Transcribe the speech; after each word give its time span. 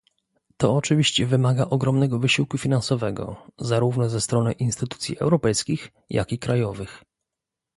To 0.57 0.75
oczywiście 0.75 1.25
wymaga 1.25 1.65
ogromnego 1.65 2.19
wysiłku 2.19 2.57
finansowego, 2.57 3.47
zarówno 3.57 4.09
ze 4.09 4.21
strony 4.21 4.51
instytucji 4.51 5.19
europejskich, 5.19 5.91
jak 6.09 6.31
i 6.31 6.39
krajowych 6.39 7.03